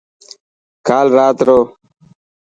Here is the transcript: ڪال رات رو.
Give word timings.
ڪال 0.87 1.07
رات 1.17 1.37
رو. 1.47 1.59